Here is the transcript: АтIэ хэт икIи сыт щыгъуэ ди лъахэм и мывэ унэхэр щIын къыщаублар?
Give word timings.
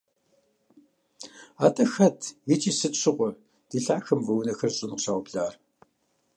АтIэ 1.65 1.85
хэт 1.93 2.19
икIи 2.53 2.73
сыт 2.79 2.93
щыгъуэ 3.01 3.29
ди 3.69 3.77
лъахэм 3.85 4.19
и 4.21 4.23
мывэ 4.23 4.31
унэхэр 4.39 4.71
щIын 4.77 4.91
къыщаублар? 4.95 5.53